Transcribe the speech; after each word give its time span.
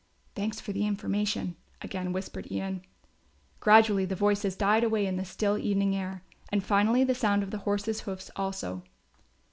"Thanks 0.33 0.59
for 0.59 0.71
the 0.71 0.87
information," 0.87 1.57
again 1.83 2.11
whispered 2.11 2.51
Ian. 2.51 2.81
Gradually 3.59 4.03
the 4.03 4.15
voices 4.15 4.55
died 4.55 4.83
away 4.83 5.05
in 5.05 5.15
the 5.15 5.23
still 5.23 5.59
evening 5.59 5.95
air, 5.95 6.23
and 6.51 6.63
finally 6.63 7.03
the 7.03 7.13
sound 7.13 7.43
of 7.43 7.51
the 7.51 7.59
horses' 7.69 8.01
hoofs 8.01 8.31
also. 8.35 8.81